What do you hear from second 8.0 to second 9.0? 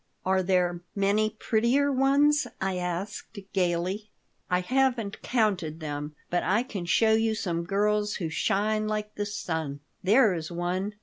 who shine